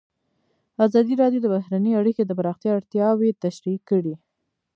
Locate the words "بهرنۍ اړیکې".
1.55-2.23